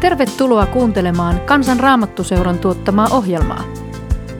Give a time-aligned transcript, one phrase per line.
[0.00, 3.64] Tervetuloa kuuntelemaan Kansan Raamattuseuran tuottamaa ohjelmaa.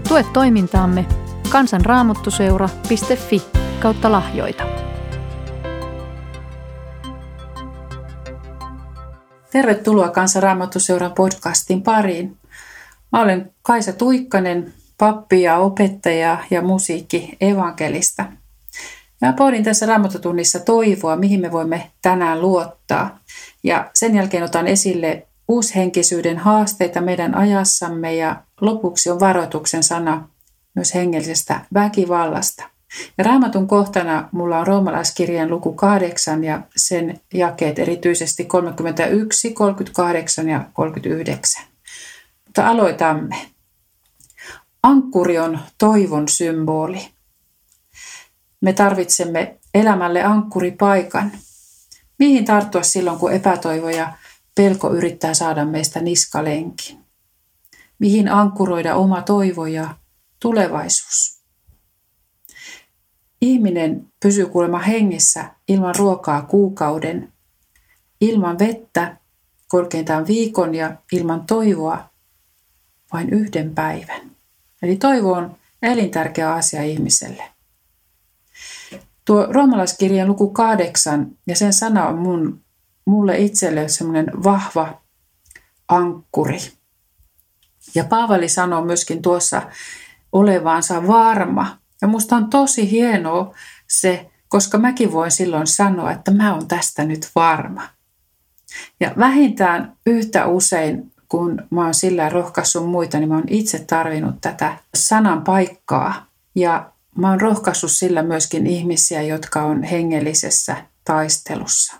[0.08, 1.06] Tue toimintaamme
[1.50, 3.42] kansanraamattuseura.fi
[3.80, 4.64] kautta lahjoita.
[9.50, 12.36] Tervetuloa Kansan Raamattuseuran podcastin pariin.
[13.12, 18.24] Mä olen Kaisa Tuikkanen, pappi ja opettaja ja musiikki evankelista.
[19.20, 23.18] Mä pohdin tässä raamatutunnissa toivoa, mihin me voimme tänään luottaa.
[23.62, 30.28] Ja sen jälkeen otan esille uushenkisyyden haasteita meidän ajassamme ja lopuksi on varoituksen sana
[30.74, 32.64] myös hengellisestä väkivallasta.
[33.18, 40.64] Ja raamatun kohtana mulla on roomalaiskirjan luku 8 ja sen jakeet erityisesti 31, 38 ja
[40.72, 41.64] 39.
[42.46, 43.36] Mutta aloitamme.
[44.82, 47.08] Ankkuri on toivon symboli.
[48.60, 51.32] Me tarvitsemme elämälle ankkuripaikan.
[52.18, 54.12] Mihin tarttua silloin, kun epätoivo ja
[54.58, 56.98] pelko yrittää saada meistä niskalenkin?
[57.98, 59.94] Mihin ankkuroida oma toivo ja
[60.40, 61.42] tulevaisuus?
[63.40, 67.32] Ihminen pysyy kuulemma hengissä ilman ruokaa kuukauden,
[68.20, 69.16] ilman vettä
[69.68, 72.10] korkeintaan viikon ja ilman toivoa
[73.12, 74.30] vain yhden päivän.
[74.82, 77.44] Eli toivo on elintärkeä asia ihmiselle.
[79.24, 82.64] Tuo roomalaiskirjan luku kahdeksan ja sen sana on mun,
[83.08, 85.00] mulle itselle semmoinen vahva
[85.88, 86.58] ankkuri.
[87.94, 89.62] Ja Paavali sanoo myöskin tuossa
[90.32, 91.78] olevansa varma.
[92.02, 93.54] Ja musta on tosi hienoa
[93.88, 97.88] se, koska mäkin voin silloin sanoa, että mä oon tästä nyt varma.
[99.00, 104.40] Ja vähintään yhtä usein, kun mä oon sillä rohkaissut muita, niin mä oon itse tarvinnut
[104.40, 106.26] tätä sanan paikkaa.
[106.54, 111.96] Ja Mä oon rohkaissut sillä myöskin ihmisiä, jotka on hengellisessä taistelussa.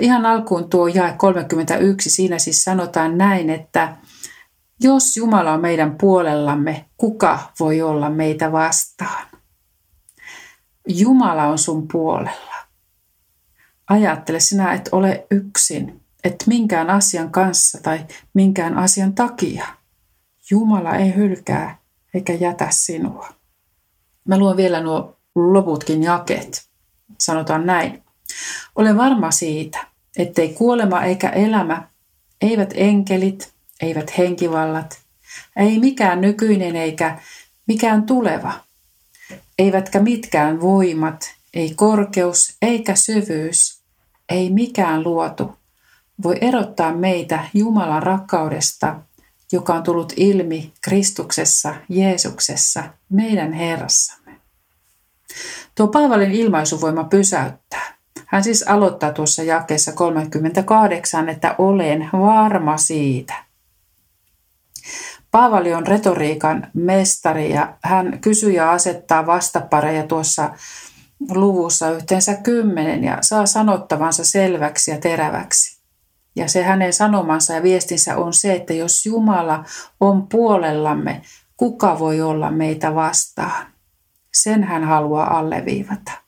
[0.00, 3.96] Ihan alkuun tuo jae 31, siinä siis sanotaan näin, että
[4.80, 9.26] jos Jumala on meidän puolellamme, kuka voi olla meitä vastaan?
[10.88, 12.54] Jumala on sun puolella.
[13.90, 19.66] Ajattele sinä, et ole yksin, et minkään asian kanssa tai minkään asian takia.
[20.50, 21.78] Jumala ei hylkää
[22.14, 23.28] eikä jätä sinua.
[24.28, 26.68] Mä luon vielä nuo loputkin jakeet.
[27.20, 28.03] Sanotaan näin.
[28.76, 29.86] Olen varma siitä,
[30.16, 31.88] ettei kuolema eikä elämä,
[32.40, 34.98] eivät enkelit, eivät henkivallat,
[35.56, 37.18] ei mikään nykyinen eikä
[37.66, 38.52] mikään tuleva,
[39.58, 43.80] eivätkä mitkään voimat, ei korkeus eikä syvyys,
[44.28, 45.56] ei mikään luotu,
[46.22, 49.00] voi erottaa meitä Jumalan rakkaudesta,
[49.52, 54.40] joka on tullut ilmi Kristuksessa, Jeesuksessa, meidän Herrassamme.
[55.74, 57.93] Tuo Paavalin ilmaisuvoima pysäyttää.
[58.34, 63.34] Hän siis aloittaa tuossa jakeessa 38, että olen varma siitä.
[65.30, 70.50] Paavali on retoriikan mestari ja hän kysyy ja asettaa vastapareja tuossa
[71.30, 75.80] luvussa yhteensä kymmenen ja saa sanottavansa selväksi ja teräväksi.
[76.36, 79.64] Ja se hänen sanomansa ja viestinsä on se, että jos Jumala
[80.00, 81.22] on puolellamme,
[81.56, 83.66] kuka voi olla meitä vastaan?
[84.32, 86.23] Sen hän haluaa alleviivata.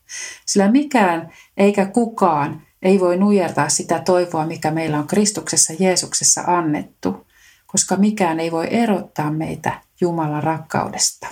[0.46, 7.26] Sillä mikään eikä kukaan ei voi nujertaa sitä toivoa, mikä meillä on Kristuksessa Jeesuksessa annettu,
[7.66, 11.26] koska mikään ei voi erottaa meitä Jumalan rakkaudesta.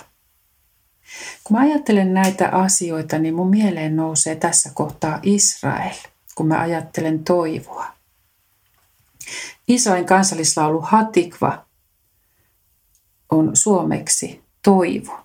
[1.43, 5.95] Kun mä ajattelen näitä asioita, niin mun mieleen nousee tässä kohtaa Israel,
[6.35, 7.87] kun mä ajattelen toivoa.
[9.67, 11.65] Israelin kansallislaulu Hatikva
[13.29, 15.24] on suomeksi toivo.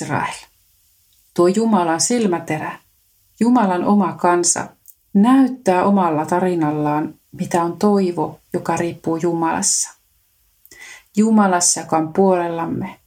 [0.00, 0.34] Israel,
[1.34, 2.78] tuo Jumalan silmäterä,
[3.40, 4.66] Jumalan oma kansa,
[5.14, 9.94] näyttää omalla tarinallaan, mitä on toivo, joka riippuu Jumalassa.
[11.16, 13.00] Jumalassa, joka on puolellamme,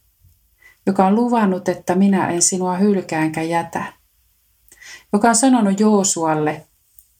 [0.86, 3.92] joka on luvannut, että minä en sinua hylkäänkä jätä,
[5.12, 6.66] joka on sanonut Joosualle,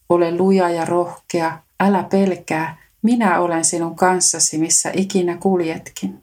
[0.09, 6.23] ole luja ja rohkea, älä pelkää, minä olen sinun kanssasi, missä ikinä kuljetkin.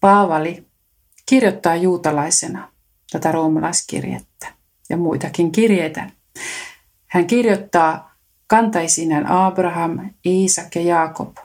[0.00, 0.66] Paavali
[1.26, 2.72] kirjoittaa juutalaisena
[3.10, 4.46] tätä roomalaiskirjettä
[4.88, 6.10] ja muitakin kirjeitä.
[7.06, 8.16] Hän kirjoittaa
[8.46, 11.36] kantaisinän Abraham, Iisak ja Jaakob.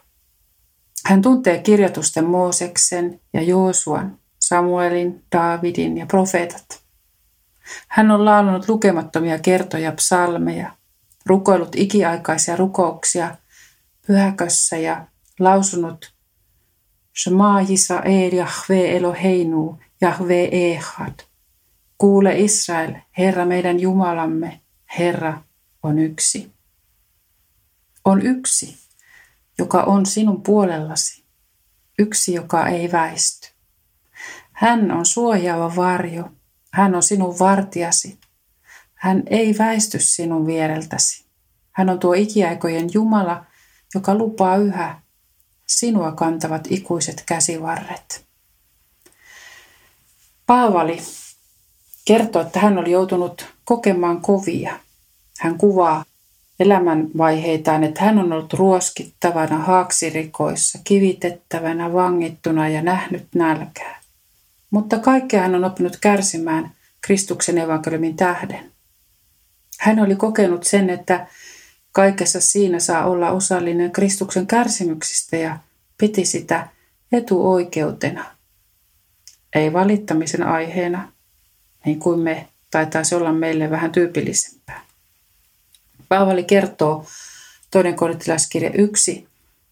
[1.06, 6.82] Hän tuntee kirjoitusten Mooseksen ja Joosuan, Samuelin, Daavidin ja profeetat.
[7.88, 10.72] Hän on laulunut lukemattomia kertoja psalmeja,
[11.26, 13.36] rukoillut ikiaikaisia rukouksia
[14.08, 15.08] pyhäkössä ja
[15.40, 16.14] lausunut
[17.24, 21.20] Shema Yisrael Jahve Eloheinu Jahve Ehad.
[21.98, 24.62] Kuule Israel, Herra meidän Jumalamme,
[25.00, 25.42] Herra
[25.84, 26.52] on yksi.
[28.06, 28.78] On yksi,
[29.58, 31.24] joka on sinun puolellasi,
[32.00, 33.48] yksi, joka ei väisty.
[34.52, 36.32] Hän on suojaava varjo,
[36.74, 38.20] hän on sinun vartiasi,
[38.94, 41.26] hän ei väisty sinun viereltäsi.
[41.72, 43.46] Hän on tuo ikiaikojen Jumala,
[43.96, 45.02] joka lupaa yhä
[45.70, 48.26] sinua kantavat ikuiset käsivarret.
[50.46, 51.02] Paavali
[52.06, 54.80] kertoo, että hän oli joutunut kokemaan kovia.
[55.40, 56.06] Hän kuvaa
[56.60, 64.00] elämänvaiheitaan, että hän on ollut ruoskittavana haaksirikoissa, kivitettävänä, vangittuna ja nähnyt nälkää.
[64.72, 66.72] Mutta kaikkea hän on oppinut kärsimään
[67.02, 68.72] Kristuksen evankeliumin tähden.
[69.80, 71.28] Hän oli kokenut sen, että
[72.00, 75.58] kaikessa siinä saa olla osallinen Kristuksen kärsimyksistä ja
[75.98, 76.68] piti sitä
[77.12, 78.26] etuoikeutena.
[79.56, 81.12] Ei valittamisen aiheena,
[81.86, 84.82] niin kuin me taitaisi olla meille vähän tyypillisempää.
[86.10, 87.06] Paavali kertoo
[87.72, 89.28] toinen korintilaiskirja 1,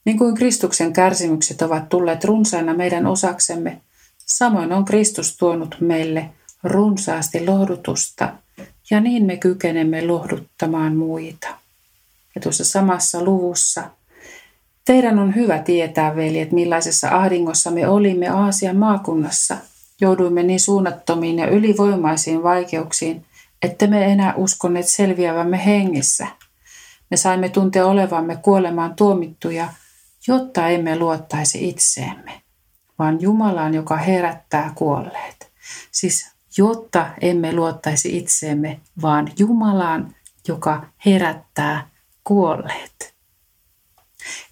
[0.05, 3.81] niin kuin Kristuksen kärsimykset ovat tulleet runsaina meidän osaksemme,
[4.17, 6.29] samoin on Kristus tuonut meille
[6.63, 8.33] runsaasti lohdutusta,
[8.89, 11.66] ja niin me kykenemme lohduttamaan muita.
[12.37, 13.83] Ja tuossa samassa luvussa
[14.85, 19.57] Teidän on hyvä tietää, veljet, millaisessa ahdingossa me olimme Aasian maakunnassa.
[20.01, 23.25] Jouduimme niin suunnattomiin ja ylivoimaisiin vaikeuksiin,
[23.61, 26.27] että me enää uskoneet selviävämme hengissä.
[27.11, 29.69] Me saimme tuntea olevamme kuolemaan tuomittuja,
[30.27, 32.41] jotta emme luottaisi itseemme,
[32.99, 35.51] vaan Jumalaan, joka herättää kuolleet.
[35.91, 40.15] Siis jotta emme luottaisi itseemme, vaan Jumalaan,
[40.47, 41.96] joka herättää
[42.27, 43.15] kuolleet.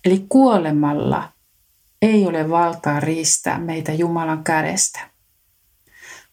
[0.06, 1.34] Eli kuolemalla
[2.02, 5.10] ei ole valtaa riistää meitä Jumalan kädestä.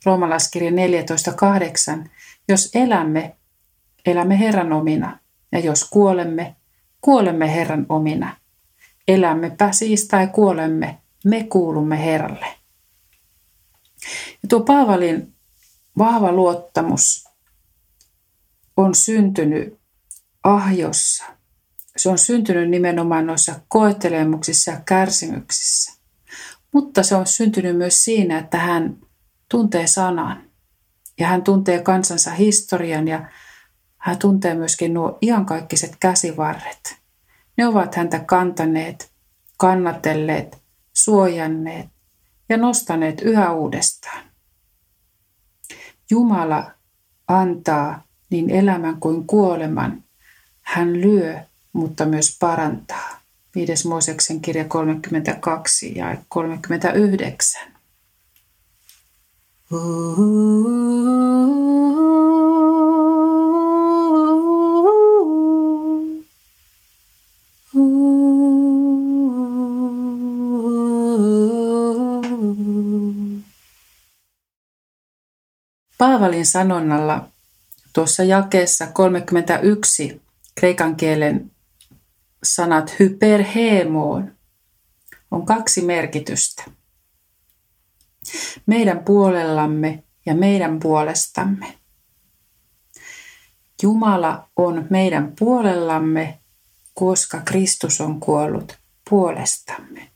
[0.05, 2.09] Roomalaiskirja 14.8.
[2.49, 3.37] Jos elämme,
[4.07, 5.19] elämme Herran omina,
[5.53, 6.57] ja jos kuolemme,
[7.01, 8.37] kuolemme Herran omina.
[9.09, 12.47] Elämmepä siis tai kuolemme, me kuulumme Herralle.
[14.43, 15.35] Ja tuo Paavalin
[15.99, 17.29] vahva luottamus
[18.77, 19.82] on syntynyt
[20.45, 21.25] ahjossa–
[21.97, 26.01] se on syntynyt nimenomaan noissa koettelemuksissa ja kärsimyksissä.
[26.73, 28.97] Mutta se on syntynyt myös siinä, että hän
[29.49, 30.43] tuntee sanan
[31.19, 33.31] ja hän tuntee kansansa historian ja
[33.99, 36.97] hän tuntee myöskin nuo iankaikkiset käsivarret.
[37.57, 39.13] Ne ovat häntä kantaneet,
[39.59, 40.63] kannatelleet,
[40.93, 41.89] suojanneet
[42.49, 44.25] ja nostaneet yhä uudestaan.
[46.11, 46.71] Jumala
[47.29, 50.05] antaa niin elämän kuin kuoleman.
[50.73, 51.41] Hän lyö
[51.73, 53.21] mutta myös parantaa.
[53.55, 53.89] 5.
[53.89, 57.73] Mooseksen kirja 32 ja 39.
[75.99, 77.29] Paavalin sanonnalla
[77.93, 80.23] tuossa jakeessa 31
[80.55, 81.51] kreikan kielen
[82.43, 84.37] sanat hyperhemoon
[85.31, 86.65] on kaksi merkitystä.
[88.67, 91.79] Meidän puolellamme ja meidän puolestamme.
[93.83, 96.41] Jumala on meidän puolellamme,
[96.95, 98.79] koska Kristus on kuollut
[99.11, 100.13] puolestamme.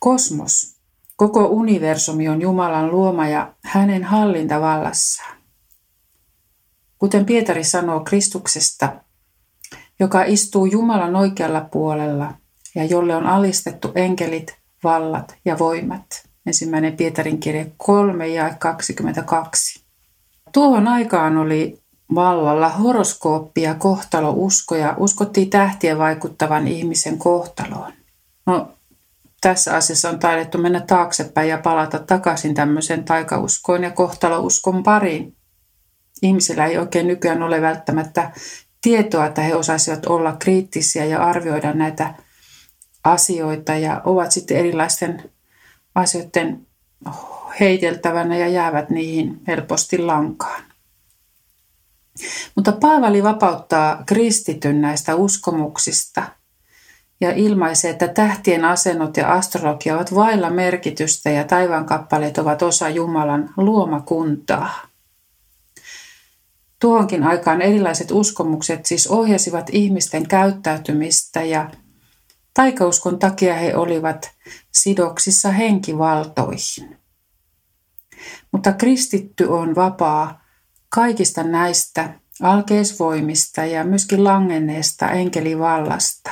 [0.00, 0.76] Kosmos,
[1.16, 5.39] koko universumi on Jumalan luoma ja hänen hallintavallassaan.
[7.00, 8.92] Kuten Pietari sanoo Kristuksesta,
[10.00, 12.34] joka istuu Jumalan oikealla puolella
[12.74, 16.04] ja jolle on alistettu enkelit, vallat ja voimat.
[16.46, 19.84] Ensimmäinen Pietarin kirja 3 ja 22.
[20.52, 21.82] Tuohon aikaan oli
[22.14, 27.92] vallalla horoskooppi ja kohtalousko ja uskottiin tähtien vaikuttavan ihmisen kohtaloon.
[28.46, 28.72] No,
[29.40, 35.36] tässä asiassa on taidettu mennä taaksepäin ja palata takaisin tämmöiseen taikauskoon ja kohtalouskon pariin
[36.22, 38.30] ihmisillä ei oikein nykyään ole välttämättä
[38.82, 42.14] tietoa, että he osaisivat olla kriittisiä ja arvioida näitä
[43.04, 45.30] asioita ja ovat sitten erilaisten
[45.94, 46.66] asioiden
[47.60, 50.62] heiteltävänä ja jäävät niihin helposti lankaan.
[52.54, 56.22] Mutta Paavali vapauttaa kristityn näistä uskomuksista
[57.20, 63.50] ja ilmaisee, että tähtien asennot ja astrologia ovat vailla merkitystä ja taivaankappaleet ovat osa Jumalan
[63.56, 64.89] luomakuntaa.
[66.80, 71.70] Tuohonkin aikaan erilaiset uskomukset siis ohjasivat ihmisten käyttäytymistä ja
[72.54, 74.30] taikauskon takia he olivat
[74.72, 76.98] sidoksissa henkivaltoihin.
[78.52, 80.44] Mutta kristitty on vapaa
[80.88, 86.30] kaikista näistä alkeisvoimista ja myöskin langenneesta enkelivallasta.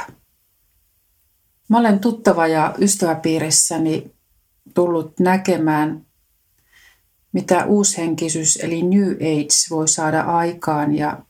[1.68, 4.10] Mä olen tuttava ja ystäväpiirissäni
[4.74, 6.06] tullut näkemään,
[7.32, 11.22] mitä uushenkisyys eli New Age voi saada aikaan ja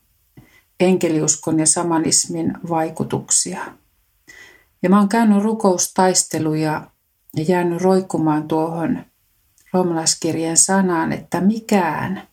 [0.79, 3.65] enkeliuskon ja samanismin vaikutuksia.
[4.83, 6.91] Ja mä oon käynyt rukoustaisteluja
[7.35, 9.05] ja jäänyt roikkumaan tuohon
[9.73, 12.27] roomalaiskirjeen sanaan, että mikään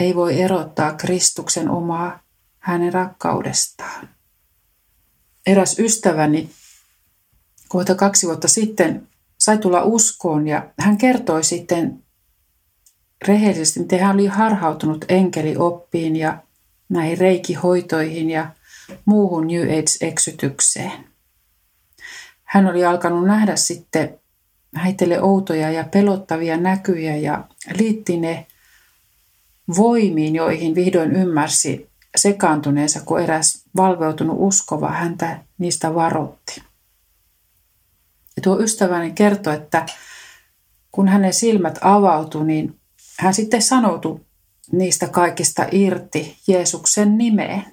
[0.00, 2.22] ei voi erottaa Kristuksen omaa
[2.58, 4.08] hänen rakkaudestaan.
[5.46, 6.50] Eräs ystäväni
[7.68, 12.01] kohta kaksi vuotta sitten sai tulla uskoon ja hän kertoi sitten
[13.28, 16.38] rehellisesti, miten hän oli harhautunut enkelioppiin ja
[16.88, 18.50] näihin reikihoitoihin ja
[19.04, 21.04] muuhun New Age-eksytykseen.
[22.44, 24.20] Hän oli alkanut nähdä sitten
[24.74, 27.44] häitelle outoja ja pelottavia näkyjä ja
[27.78, 28.46] liitti ne
[29.76, 36.62] voimiin, joihin vihdoin ymmärsi sekaantuneensa, kun eräs valveutunut uskova häntä niistä varotti.
[38.36, 39.86] Ja tuo ystäväni kertoi, että
[40.92, 42.80] kun hänen silmät avautui, niin
[43.22, 44.20] hän sitten sanoutui
[44.72, 47.64] niistä kaikista irti Jeesuksen nimeen.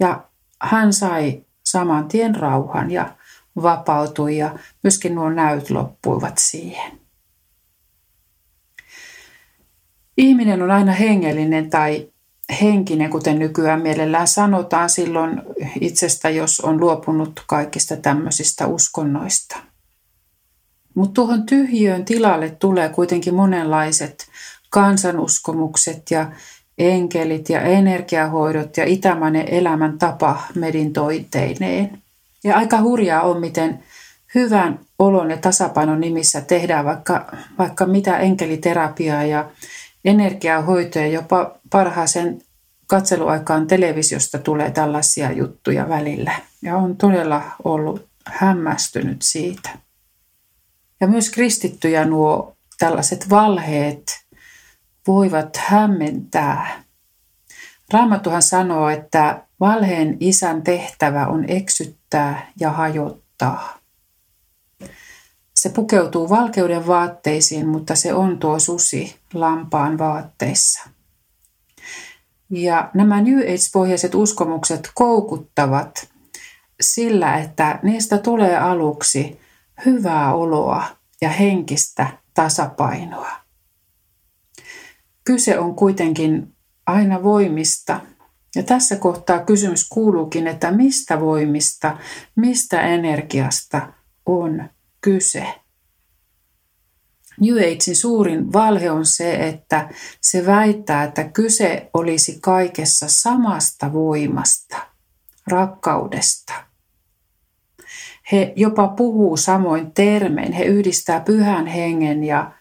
[0.00, 0.24] Ja
[0.62, 3.16] hän sai saman tien rauhan ja
[3.62, 7.00] vapautui ja myöskin nuo näyt loppuivat siihen.
[10.16, 12.08] Ihminen on aina hengellinen tai
[12.60, 15.42] henkinen, kuten nykyään mielellään sanotaan silloin
[15.80, 19.69] itsestä, jos on luopunut kaikista tämmöisistä uskonnoista.
[20.94, 24.26] Mutta tuohon tyhjöön tilalle tulee kuitenkin monenlaiset
[24.70, 26.32] kansanuskomukset ja
[26.78, 32.02] enkelit ja energiahoidot ja itämainen elämäntapa medintoiteineen.
[32.44, 33.84] Ja aika hurjaa on, miten
[34.34, 39.50] hyvän olon ja tasapainon nimissä tehdään vaikka, vaikka mitä enkeliterapiaa ja
[40.04, 42.42] energiahoitoja, jopa parhaaseen
[42.86, 46.32] katseluaikaan televisiosta tulee tällaisia juttuja välillä.
[46.62, 49.70] Ja on todella ollut hämmästynyt siitä.
[51.00, 54.02] Ja myös kristittyjä nuo tällaiset valheet
[55.06, 56.84] voivat hämmentää.
[57.92, 63.78] Raamattuhan sanoo, että valheen isän tehtävä on eksyttää ja hajottaa.
[65.54, 70.90] Se pukeutuu valkeuden vaatteisiin, mutta se on tuo susi lampaan vaatteissa.
[72.50, 76.08] Ja nämä New Age-pohjaiset uskomukset koukuttavat
[76.80, 79.40] sillä, että niistä tulee aluksi
[79.86, 80.86] hyvää oloa
[81.20, 83.30] ja henkistä tasapainoa.
[85.24, 86.56] Kyse on kuitenkin
[86.86, 88.00] aina voimista.
[88.56, 91.98] Ja tässä kohtaa kysymys kuuluukin, että mistä voimista,
[92.36, 93.92] mistä energiasta
[94.26, 94.70] on
[95.00, 95.46] kyse.
[97.40, 99.88] New Agein suurin valhe on se, että
[100.20, 104.76] se väittää, että kyse olisi kaikessa samasta voimasta,
[105.46, 106.69] rakkaudesta.
[108.32, 112.52] He jopa puhuu samoin termein, he yhdistää pyhän hengen ja,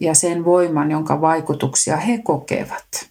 [0.00, 3.10] ja sen voiman, jonka vaikutuksia he kokevat.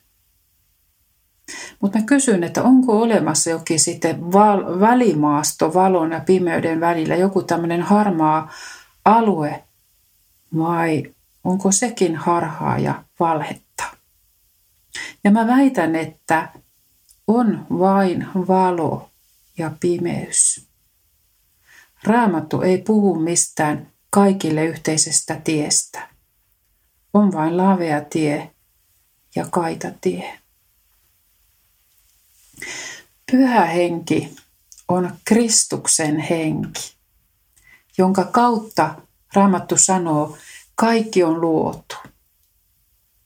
[1.81, 7.43] Mutta mä kysyn, että onko olemassa jokin sitten val- välimaasto valon ja pimeyden välillä, joku
[7.43, 8.51] tämmöinen harmaa
[9.05, 9.63] alue,
[10.57, 11.03] vai
[11.43, 13.83] onko sekin harhaa ja valhetta?
[15.23, 16.49] Ja mä väitän, että
[17.27, 19.09] on vain valo
[19.57, 20.67] ja pimeys.
[22.05, 26.09] Raamattu ei puhu mistään kaikille yhteisestä tiestä.
[27.13, 28.51] On vain lavea tie
[29.35, 30.39] ja kaita tie.
[33.31, 34.35] Pyhä henki
[34.87, 36.95] on Kristuksen henki,
[37.97, 38.95] jonka kautta
[39.33, 40.37] Raamattu sanoo,
[40.75, 41.95] kaikki on luotu.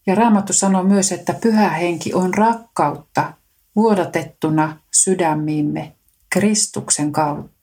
[0.08, 3.34] Ja Raamattu sanoo myös, että pyhä henki on rakkautta
[3.76, 5.96] vuodatettuna sydämiimme
[6.30, 7.59] Kristuksen kautta.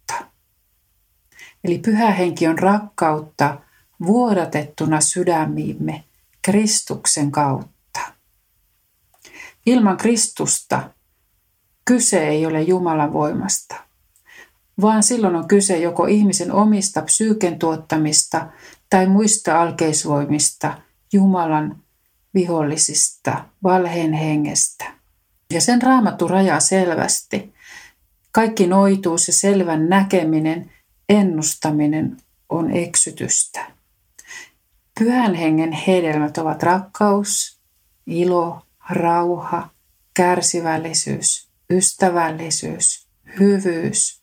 [1.67, 3.59] Eli pyhä henki on rakkautta
[4.07, 6.05] vuodatettuna sydämiimme
[6.43, 8.01] Kristuksen kautta.
[9.67, 10.91] Ilman Kristusta
[11.85, 13.77] kyse ei ole Jumalan voimasta,
[14.81, 18.47] vaan silloin on kyse joko ihmisen omista psyyken tuottamista
[18.91, 20.79] tai muista alkeisvoimista,
[21.13, 21.77] Jumalan
[22.35, 24.85] vihollisista, valheen hengestä.
[25.53, 27.55] Ja sen raamattu rajaa selvästi.
[28.33, 30.71] Kaikki noituus ja selvän näkeminen,
[31.09, 32.17] ennustaminen
[32.49, 33.67] on eksytystä.
[34.99, 37.61] Pyhän hengen hedelmät ovat rakkaus,
[38.07, 39.71] ilo, rauha,
[40.15, 43.07] kärsivällisyys, ystävällisyys,
[43.41, 44.23] hyvyys,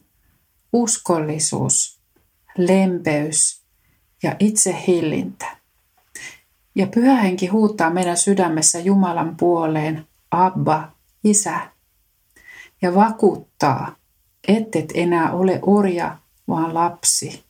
[0.73, 1.99] uskollisuus,
[2.57, 3.61] lempeys
[4.23, 5.57] ja itsehillintä.
[6.75, 10.91] Ja pyhä henki huuttaa meidän sydämessä Jumalan puoleen, Abba,
[11.23, 11.59] Isä,
[12.81, 13.95] ja vakuuttaa,
[14.47, 17.43] ettet enää ole orja, vaan lapsi.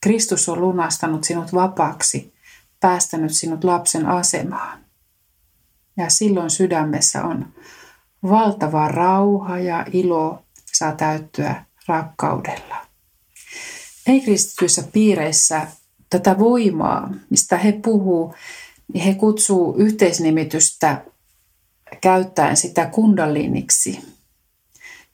[0.00, 2.34] Kristus on lunastanut sinut vapaaksi,
[2.80, 4.84] päästänyt sinut lapsen asemaan.
[5.96, 7.54] Ja silloin sydämessä on
[8.22, 10.42] valtava rauha ja ilo
[10.72, 12.86] saa täyttyä rakkaudella.
[14.06, 15.66] Ei-kristityissä piireissä
[16.10, 18.34] tätä voimaa, mistä he puhuu,
[18.92, 21.04] niin he kutsuu yhteisnimitystä
[22.00, 24.17] käyttäen sitä kundaliniksi.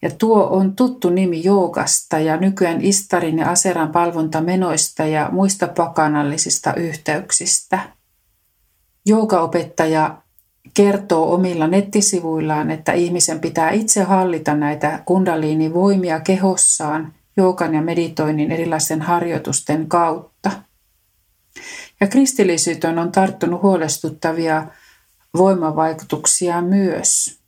[0.04, 6.74] Ja tuo on tuttu nimi joogasta ja nykyään Istarin ja Aseran palvontamenoista ja muista pakanallisista
[6.74, 7.78] yhteyksistä.
[9.06, 10.16] Joogaopettaja
[10.74, 19.02] kertoo omilla nettisivuillaan, että ihmisen pitää itse hallita näitä kundaliinivoimia kehossaan joogan ja meditoinnin erilaisten
[19.02, 20.50] harjoitusten kautta.
[22.00, 24.66] Ja kristillisyyteen on tarttunut huolestuttavia
[25.36, 27.43] voimavaikutuksia myös.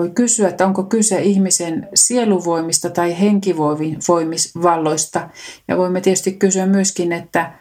[0.00, 5.28] Voi kysyä, että onko kyse ihmisen sieluvoimista tai henkivoimisvalloista.
[5.68, 7.52] Ja voimme tietysti kysyä myöskin, että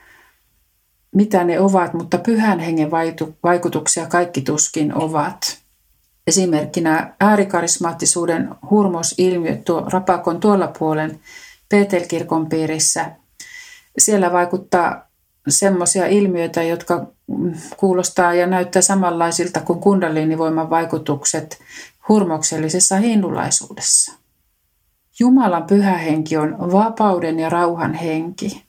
[1.15, 2.91] mitä ne ovat, mutta pyhän hengen
[3.43, 5.57] vaikutuksia kaikki tuskin ovat.
[6.27, 11.19] Esimerkkinä äärikarismaattisuuden hurmosilmiö tuo Rapakon tuolla puolen
[11.69, 13.11] Petelkirkon piirissä.
[13.97, 15.09] Siellä vaikuttaa
[15.47, 17.07] semmoisia ilmiöitä, jotka
[17.77, 21.59] kuulostaa ja näyttää samanlaisilta kuin kundaliinivoiman vaikutukset
[22.09, 24.13] hurmoksellisessa hindulaisuudessa.
[25.19, 28.65] Jumalan pyhä henki on vapauden ja rauhan henki.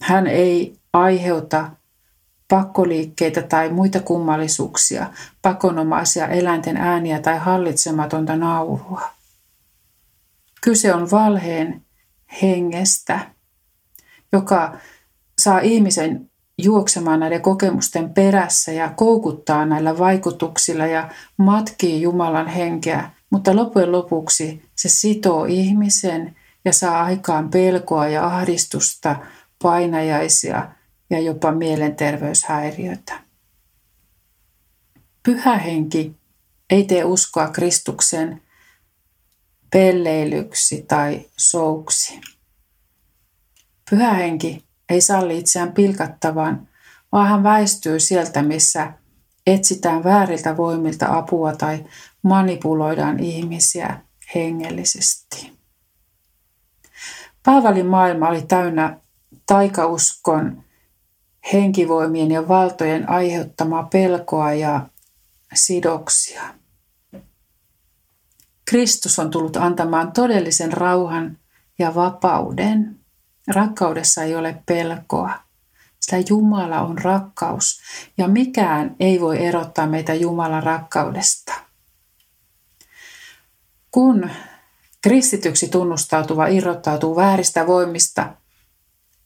[0.00, 1.70] Hän ei aiheuta
[2.48, 5.10] pakkoliikkeitä tai muita kummallisuuksia,
[5.42, 9.02] pakonomaisia eläinten ääniä tai hallitsematonta naurua.
[10.60, 11.82] Kyse on valheen
[12.42, 13.20] hengestä,
[14.32, 14.78] joka
[15.38, 23.56] saa ihmisen juoksemaan näiden kokemusten perässä ja koukuttaa näillä vaikutuksilla ja matkii Jumalan henkeä, mutta
[23.56, 29.16] loppujen lopuksi se sitoo ihmisen ja saa aikaan pelkoa ja ahdistusta,
[29.62, 30.68] painajaisia
[31.10, 33.20] ja jopa mielenterveyshäiriöitä.
[35.22, 36.16] Pyhä henki
[36.70, 38.42] ei tee uskoa Kristuksen
[39.72, 42.20] pelleilyksi tai souksi.
[43.90, 46.68] Pyhä henki ei salli itseään pilkattavan,
[47.12, 48.92] vaan hän väistyy sieltä, missä
[49.46, 51.84] etsitään vääriltä voimilta apua tai
[52.22, 54.00] manipuloidaan ihmisiä
[54.34, 55.58] hengellisesti.
[57.44, 59.00] Paavalin maailma oli täynnä
[59.46, 60.64] taikauskon,
[61.52, 64.88] henkivoimien ja valtojen aiheuttamaa pelkoa ja
[65.54, 66.42] sidoksia.
[68.64, 71.38] Kristus on tullut antamaan todellisen rauhan
[71.78, 73.01] ja vapauden.
[73.48, 75.30] Rakkaudessa ei ole pelkoa,
[76.00, 77.80] sillä Jumala on rakkaus
[78.18, 81.52] ja mikään ei voi erottaa meitä Jumalan rakkaudesta.
[83.90, 84.30] Kun
[85.00, 88.34] kristityksi tunnustautuva irrottautuu vääristä voimista,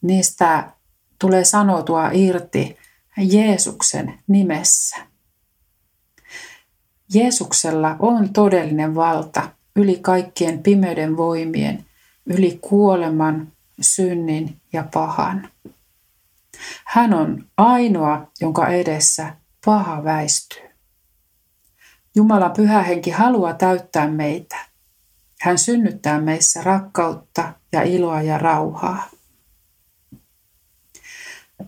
[0.02, 0.70] niistä
[1.18, 2.76] tulee sanotua irti
[3.18, 4.96] Jeesuksen nimessä.
[7.14, 11.86] Jeesuksella on todellinen valta yli kaikkien pimeyden voimien,
[12.26, 15.48] yli kuoleman, synnin ja pahan.
[16.84, 20.70] Hän on ainoa, jonka edessä paha väistyy.
[22.14, 24.56] Jumalan pyhä henki haluaa täyttää meitä.
[25.40, 29.10] Hän synnyttää meissä rakkautta ja iloa ja rauhaa.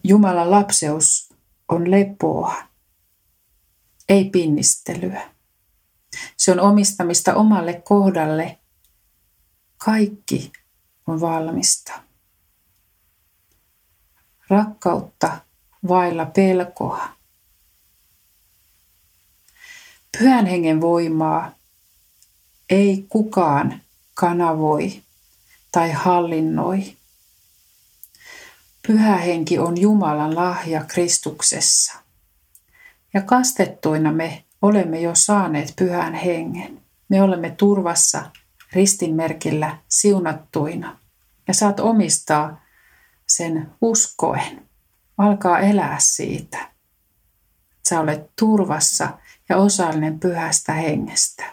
[0.05, 1.35] Jumalan lapseus
[1.69, 2.55] on lepoa,
[4.09, 5.31] ei pinnistelyä.
[6.37, 8.59] Se on omistamista omalle kohdalle.
[9.79, 10.53] Kaikki
[11.09, 11.93] on valmista.
[14.51, 15.41] Rakkautta
[15.89, 17.09] vailla pelkoa.
[20.19, 21.53] Pyhän hengen voimaa
[22.71, 23.83] ei kukaan
[24.15, 25.03] kanavoi
[25.73, 26.97] tai hallinnoi.
[28.87, 31.99] Pyhä henki on Jumalan lahja Kristuksessa.
[33.15, 36.83] Ja kastettuina me olemme jo saaneet pyhän hengen.
[37.09, 38.31] Me olemme turvassa
[38.73, 40.99] ristinmerkillä siunattuina
[41.49, 42.61] ja saat omistaa
[43.27, 44.69] sen uskoen.
[45.19, 46.71] Alkaa elää siitä.
[47.89, 51.45] Sä olet turvassa ja osallinen pyhästä hengestä.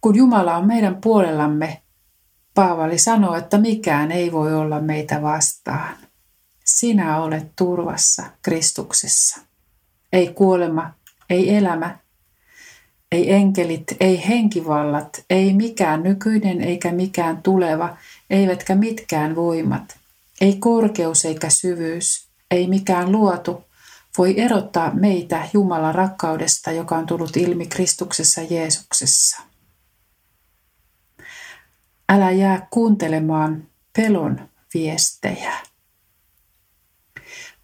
[0.00, 1.82] Kun Jumala on meidän puolellamme,
[2.54, 5.96] Paavali sanoo, että mikään ei voi olla meitä vastaan.
[6.64, 9.40] Sinä olet turvassa Kristuksessa.
[10.12, 10.94] Ei kuolema,
[11.30, 11.98] ei elämä,
[13.12, 17.96] ei enkelit, ei henkivallat, ei mikään nykyinen eikä mikään tuleva,
[18.30, 19.98] eivätkä mitkään voimat,
[20.40, 23.64] ei korkeus eikä syvyys, ei mikään luotu,
[24.18, 29.42] voi erottaa meitä Jumalan rakkaudesta, joka on tullut ilmi Kristuksessa Jeesuksessa.
[32.08, 35.52] Älä jää kuuntelemaan pelon viestejä.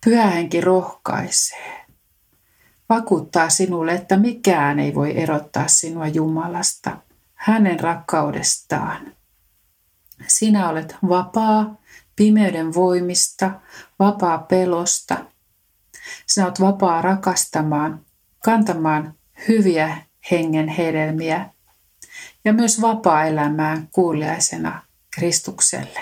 [0.04, 1.75] Pyhähenki rohkaisee.
[2.88, 6.96] Vakuuttaa sinulle, että mikään ei voi erottaa sinua Jumalasta,
[7.35, 9.12] hänen rakkaudestaan.
[10.27, 11.77] Sinä olet vapaa
[12.16, 13.51] pimeyden voimista,
[13.99, 15.16] vapaa pelosta.
[16.27, 18.05] Sinä olet vapaa rakastamaan,
[18.44, 19.14] kantamaan
[19.49, 19.96] hyviä
[20.31, 21.51] hengen hedelmiä
[22.44, 26.01] ja myös vapaa elämään kuuliaisena Kristukselle.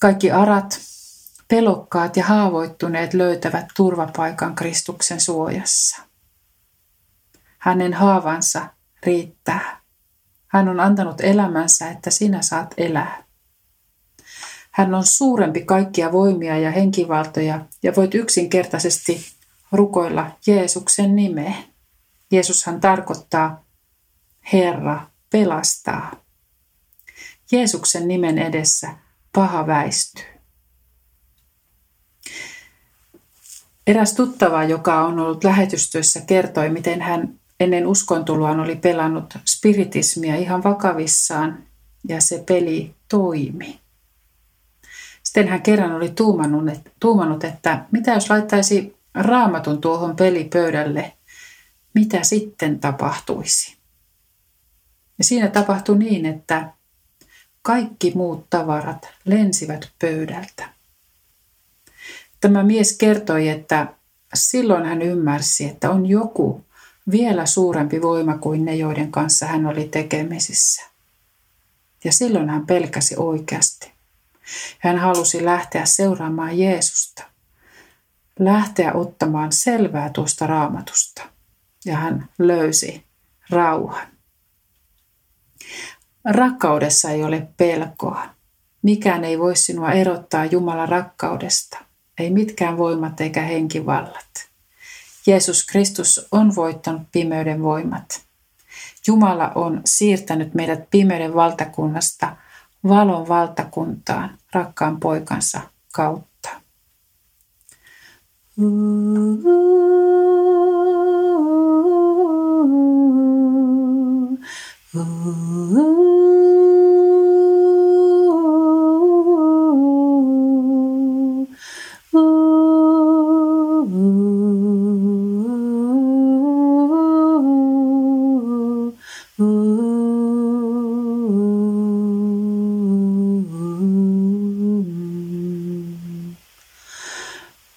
[0.00, 0.80] Kaikki arat,
[1.48, 6.02] pelokkaat ja haavoittuneet löytävät turvapaikan Kristuksen suojassa.
[7.58, 8.66] Hänen haavansa
[9.06, 9.80] riittää.
[10.46, 13.24] Hän on antanut elämänsä, että sinä saat elää.
[14.70, 19.26] Hän on suurempi kaikkia voimia ja henkivaltoja ja voit yksinkertaisesti
[19.72, 21.64] rukoilla Jeesuksen nimeen.
[22.30, 23.64] Jeesushan tarkoittaa
[24.52, 26.12] Herra pelastaa.
[27.52, 28.96] Jeesuksen nimen edessä
[29.32, 30.33] paha väistyy.
[33.86, 40.64] Eräs tuttava, joka on ollut lähetystyössä, kertoi, miten hän ennen uskontuloaan oli pelannut spiritismia ihan
[40.64, 41.62] vakavissaan
[42.08, 43.80] ja se peli toimi.
[45.22, 46.12] Sitten hän kerran oli
[47.00, 51.12] tuumannut, että mitä jos laittaisi raamatun tuohon pelipöydälle,
[51.94, 53.76] mitä sitten tapahtuisi.
[55.18, 56.72] Ja siinä tapahtui niin, että
[57.62, 60.73] kaikki muut tavarat lensivät pöydältä.
[62.44, 63.86] Tämä mies kertoi, että
[64.34, 66.64] silloin hän ymmärsi, että on joku
[67.10, 70.82] vielä suurempi voima kuin ne, joiden kanssa hän oli tekemisissä.
[72.04, 73.92] Ja silloin hän pelkäsi oikeasti.
[74.78, 77.22] Hän halusi lähteä seuraamaan Jeesusta,
[78.38, 81.22] lähteä ottamaan selvää tuosta raamatusta.
[81.84, 83.04] Ja hän löysi
[83.50, 84.06] rauhan.
[86.24, 88.26] Rakkaudessa ei ole pelkoa.
[88.82, 91.93] Mikään ei voi sinua erottaa Jumalan rakkaudesta.
[92.18, 94.48] Ei mitkään voimat eikä henkivallat.
[95.26, 98.24] Jeesus Kristus on voittanut pimeyden voimat.
[99.06, 102.36] Jumala on siirtänyt meidät pimeyden valtakunnasta
[102.88, 105.60] valon valtakuntaan rakkaan poikansa
[105.92, 106.48] kautta.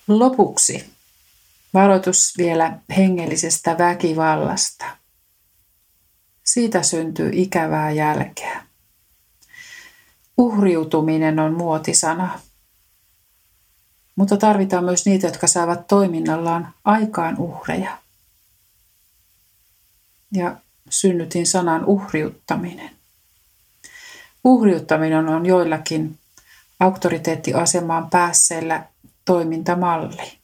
[0.07, 0.89] Lopuksi
[1.73, 4.85] varoitus vielä hengellisestä väkivallasta.
[6.43, 8.63] Siitä syntyy ikävää jälkeä.
[10.37, 12.39] Uhriutuminen on muotisana,
[14.15, 17.97] mutta tarvitaan myös niitä, jotka saavat toiminnallaan aikaan uhreja.
[20.33, 20.55] Ja
[20.89, 22.89] synnytin sanan uhriuttaminen.
[24.43, 26.19] Uhriuttaminen on joillakin
[26.79, 28.85] auktoriteettiasemaan päässeillä
[29.25, 30.37] toimintamalli.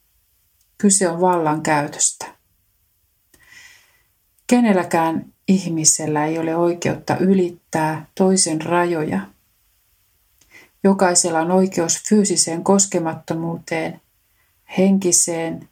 [0.78, 2.26] Kyse on vallankäytöstä.
[4.46, 9.20] Kenelläkään ihmisellä ei ole oikeutta ylittää toisen rajoja.
[10.84, 14.00] Jokaisella on oikeus fyysiseen koskemattomuuteen,
[14.78, 15.68] henkiseen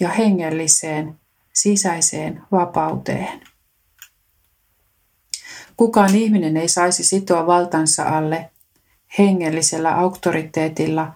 [0.00, 1.20] ja hengelliseen
[1.52, 3.49] sisäiseen vapauteen.
[5.80, 8.50] Kukaan ihminen ei saisi sitoa valtansa alle
[9.18, 11.12] hengellisellä auktoriteetilla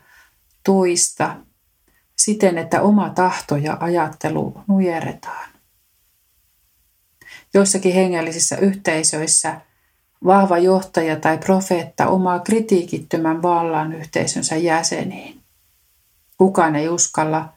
[0.64, 1.36] tuista
[2.16, 5.48] siten, että oma tahto ja ajattelu nujerretaan.
[7.54, 9.60] Joissakin hengellisissä yhteisöissä
[10.26, 15.40] vahva johtaja tai profeetta omaa kritiikittömän vallan yhteisönsä jäseniin.
[16.38, 17.52] Kukaan ei uskalla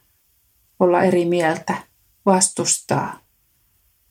[0.80, 1.76] olla eri mieltä,
[2.26, 3.20] vastustaa,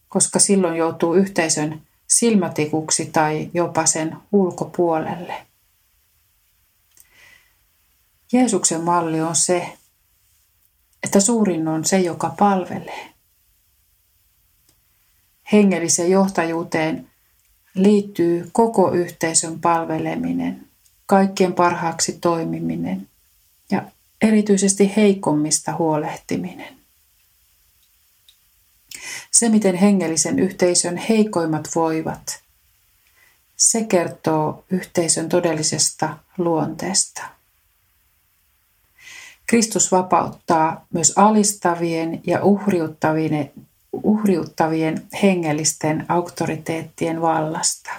[0.09, 5.47] koska silloin joutuu yhteisön silmätikuksi tai jopa sen ulkopuolelle.
[8.33, 9.73] Jeesuksen malli on se,
[11.03, 13.15] että suurin on se, joka palvelee.
[15.53, 17.11] Hengelliseen johtajuuteen
[17.75, 20.69] liittyy koko yhteisön palveleminen,
[21.07, 23.09] kaikkien parhaaksi toimiminen
[23.71, 23.83] ja
[24.23, 26.76] erityisesti heikommista huolehtiminen.
[29.31, 32.41] Se, miten hengellisen yhteisön heikoimmat voivat,
[33.57, 37.23] se kertoo yhteisön todellisesta luonteesta.
[39.47, 43.53] Kristus vapauttaa myös alistavien ja uhriuttavien,
[43.93, 47.91] uhriuttavien hengellisten auktoriteettien vallasta.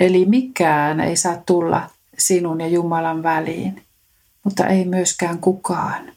[0.00, 3.82] Eli mikään ei saa tulla sinun ja Jumalan väliin,
[4.44, 6.12] mutta ei myöskään kukaan.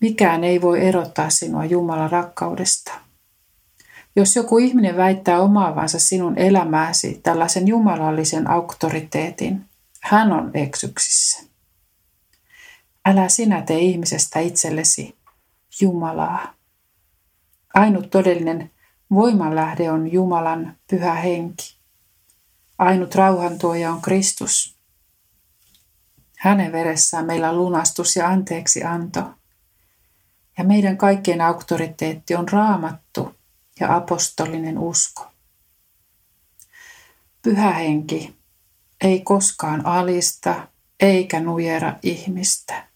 [0.00, 2.92] Mikään ei voi erottaa sinua Jumalan rakkaudesta.
[4.16, 9.64] Jos joku ihminen väittää omaavansa sinun elämääsi tällaisen jumalallisen auktoriteetin,
[10.00, 11.42] hän on eksyksissä.
[13.06, 15.16] Älä sinä tee ihmisestä itsellesi
[15.80, 16.54] Jumalaa.
[17.74, 18.70] Ainut todellinen
[19.10, 21.76] voimanlähde on Jumalan pyhä henki.
[22.78, 24.76] Ainut rauhantuoja on Kristus.
[26.38, 29.35] Hänen veressään meillä on lunastus ja anteeksi anto.
[30.58, 33.36] Ja meidän kaikkien auktoriteetti on raamattu
[33.80, 35.32] ja apostolinen usko.
[37.42, 38.36] Pyhä henki
[39.00, 40.68] ei koskaan alista
[41.00, 42.88] eikä nujera ihmistä,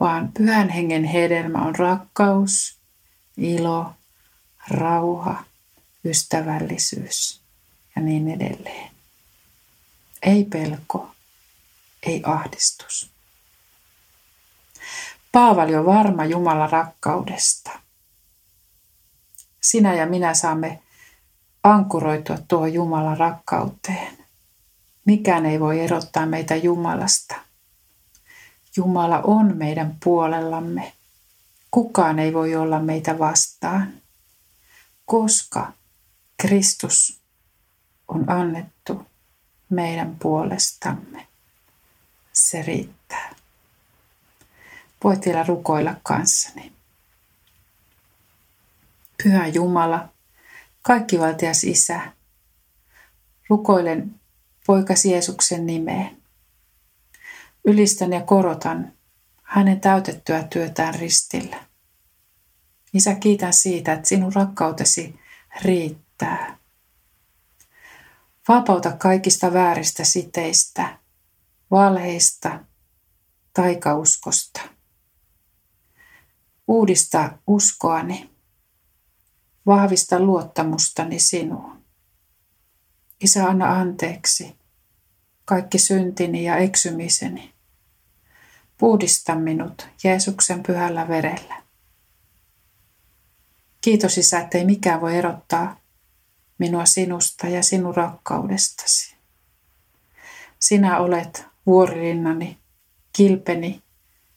[0.00, 2.78] vaan pyhän hengen hedelmä on rakkaus,
[3.36, 3.92] ilo,
[4.68, 5.44] rauha,
[6.04, 7.40] ystävällisyys
[7.96, 8.90] ja niin edelleen.
[10.22, 11.10] Ei pelko,
[12.02, 13.09] ei ahdistus.
[15.32, 17.70] Paavali on varma Jumalan rakkaudesta.
[19.60, 20.82] Sinä ja minä saamme
[21.62, 24.18] ankkuroitua tuo Jumalan rakkauteen.
[25.04, 27.34] Mikään ei voi erottaa meitä Jumalasta.
[28.76, 30.92] Jumala on meidän puolellamme.
[31.70, 33.92] Kukaan ei voi olla meitä vastaan,
[35.06, 35.72] koska
[36.36, 37.20] Kristus
[38.08, 39.06] on annettu
[39.68, 41.26] meidän puolestamme.
[42.32, 43.39] Se riittää.
[45.04, 46.72] Voit vielä rukoilla kanssani.
[49.22, 50.08] Pyhä Jumala,
[50.82, 52.00] kaikkivaltias Isä,
[53.48, 54.20] rukoilen
[54.66, 56.16] poikasi Jeesuksen nimeen.
[57.64, 58.92] Ylistän ja korotan
[59.42, 61.64] hänen täytettyä työtään ristillä.
[62.94, 65.20] Isä, kiitän siitä, että sinun rakkautesi
[65.62, 66.58] riittää.
[68.48, 70.98] Vapauta kaikista vääristä siteistä,
[71.70, 72.60] valheista,
[73.54, 74.60] taikauskosta.
[76.70, 78.30] Uudista uskoani,
[79.66, 81.84] vahvista luottamustani sinuun.
[83.20, 84.56] Isä, anna anteeksi
[85.44, 87.54] kaikki syntini ja eksymiseni.
[88.78, 91.62] Puhdista minut Jeesuksen pyhällä verellä.
[93.80, 95.80] Kiitos Isä, ettei mikään voi erottaa
[96.58, 99.16] minua sinusta ja sinun rakkaudestasi.
[100.58, 102.58] Sinä olet vuorilinnani,
[103.12, 103.82] kilpeni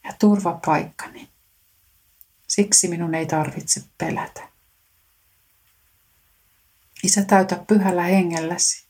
[0.03, 1.32] ja turvapaikkani.
[2.55, 4.41] Siksi minun ei tarvitse pelätä.
[7.03, 8.85] Isä, täytä pyhällä hengelläsi.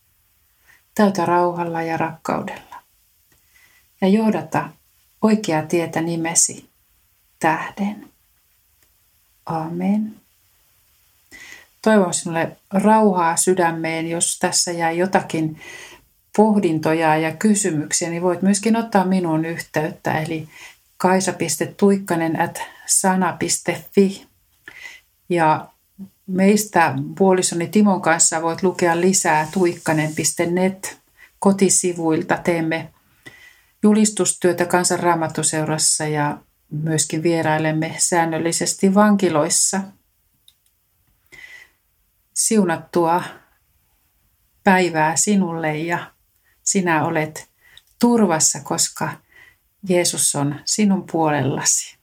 [0.95, 2.83] Täytä rauhalla ja rakkaudella.
[4.01, 4.69] Ja johdata
[5.21, 6.69] oikeaa tietä nimesi
[7.39, 8.09] tähden.
[9.45, 10.15] Amen.
[11.81, 15.61] Toivon sinulle rauhaa sydämeen, jos tässä jäi jotakin
[16.37, 20.49] pohdintoja ja kysymyksiä, niin voit myöskin ottaa minuun yhteyttä, eli
[20.97, 22.61] kaisa.tuikkanen at
[22.93, 24.27] sana.fi.
[25.29, 25.73] Ja
[26.27, 30.99] Meistä puolisoni Timon kanssa voit lukea lisää tuikkanen.net
[31.39, 32.37] kotisivuilta.
[32.37, 32.93] Teemme
[33.83, 36.37] julistustyötä kansanraamattuseurassa ja
[36.69, 39.81] myöskin vierailemme säännöllisesti vankiloissa.
[42.33, 43.23] Siunattua
[44.63, 46.11] päivää sinulle ja
[46.63, 47.49] sinä olet
[47.99, 49.09] turvassa, koska
[49.89, 52.02] Jeesus on sinun puolellasi.